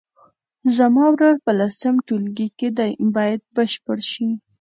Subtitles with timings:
[0.77, 4.29] زما ورور په لسم ټولګي کې دی باید بشپړ شي.